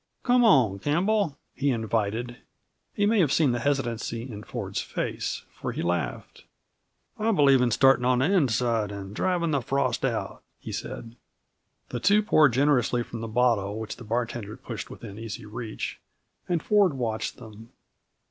[0.23, 2.37] "Come on, Campbell," he invited.
[2.95, 6.43] He may have seen the hesitancy in Ford's face, for he laughed.
[7.19, 11.15] "I believe in starting on the inside and driving the frost out," he said.
[11.89, 15.99] The two poured generously from the bottle which the bartender pushed within easy reach,
[16.49, 17.69] and Ford watched them.